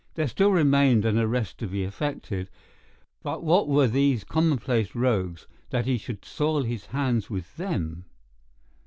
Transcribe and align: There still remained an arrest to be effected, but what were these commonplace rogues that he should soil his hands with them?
There 0.15 0.27
still 0.27 0.51
remained 0.51 1.05
an 1.05 1.19
arrest 1.19 1.59
to 1.59 1.67
be 1.67 1.83
effected, 1.83 2.49
but 3.21 3.43
what 3.43 3.67
were 3.67 3.85
these 3.85 4.23
commonplace 4.23 4.95
rogues 4.95 5.45
that 5.69 5.85
he 5.85 5.99
should 5.99 6.25
soil 6.25 6.63
his 6.63 6.87
hands 6.87 7.29
with 7.29 7.55
them? 7.57 8.05